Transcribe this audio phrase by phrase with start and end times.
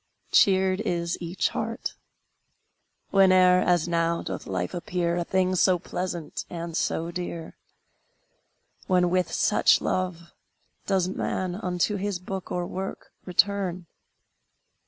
[0.31, 1.93] Cheered is each heart.
[3.13, 7.55] Whene'er, as now, doth life appear A thing so pleasant and so dear?
[8.87, 10.33] When, with such love,
[10.87, 13.85] Does man unto his books or work return?